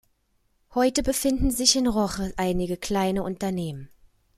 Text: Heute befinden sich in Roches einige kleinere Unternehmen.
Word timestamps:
Heute 0.73 1.03
befinden 1.03 1.51
sich 1.51 1.75
in 1.75 1.85
Roches 1.85 2.33
einige 2.35 2.75
kleinere 2.75 3.23
Unternehmen. 3.23 3.91